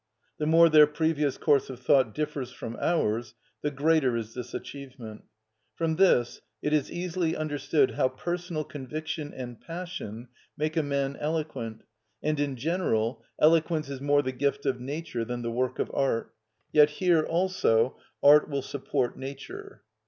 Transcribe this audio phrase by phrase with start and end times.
[0.39, 5.25] The more their previous course of thought differs from ours, the greater is this achievement.
[5.75, 11.83] From this it is easily understood how personal conviction and passion make a man eloquent;
[12.23, 16.33] and in general, eloquence is more the gift of nature than the work of art;
[16.71, 19.83] yet here, also, art will support nature.